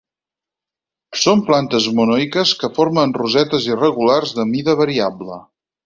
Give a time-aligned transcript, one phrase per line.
[1.23, 5.43] Són plantes monoiques que formen rosetes irregulars de mida variable.